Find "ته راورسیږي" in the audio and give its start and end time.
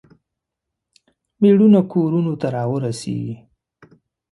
2.41-3.35